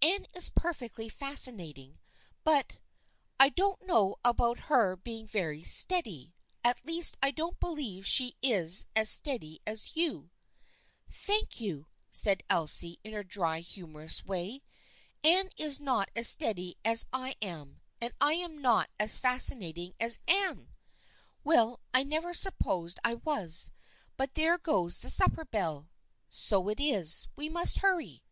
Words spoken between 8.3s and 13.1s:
is as steady as you."" Thank you," said Elsie,